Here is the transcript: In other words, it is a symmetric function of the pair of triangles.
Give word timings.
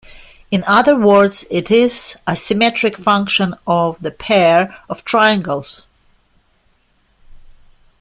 In 0.49 0.63
other 0.65 0.95
words, 0.95 1.45
it 1.51 1.69
is 1.69 2.15
a 2.25 2.35
symmetric 2.35 2.97
function 2.97 3.53
of 3.67 4.01
the 4.01 4.09
pair 4.09 4.75
of 4.89 5.05
triangles. 5.05 5.85